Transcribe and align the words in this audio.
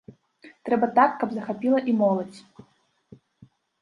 Трэба 0.69 0.87
так, 0.95 1.11
каб 1.23 1.29
захапіла 1.39 1.79
і 1.91 1.95
моладзь. 2.01 2.39